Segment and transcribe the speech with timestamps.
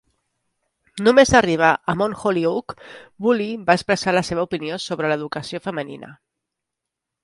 [1.07, 2.79] Només arribar a Mount Holyoke,
[3.27, 6.15] Woolley va expressar la seva opinió sobre l'educació femenina.